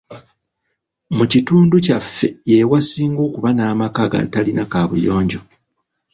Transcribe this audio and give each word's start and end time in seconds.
Mu 1.15 1.23
kitundu 1.31 1.75
kyaffe 1.85 2.27
ye 2.49 2.57
wasinga 2.71 3.21
okuba 3.27 3.49
n'amaka 3.53 3.99
agatalina 4.07 4.63
kaabuyonjo. 4.71 5.39